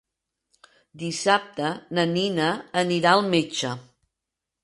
[1.01, 1.67] Dissabte
[1.97, 2.49] na Nina
[2.85, 3.77] anirà al metge.